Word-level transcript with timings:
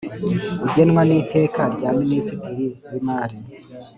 ugenwa 0.65 1.01
n'Iteka 1.09 1.61
rya 1.75 1.89
Minisitiri 1.99 2.65
w'Imari. 2.91 3.37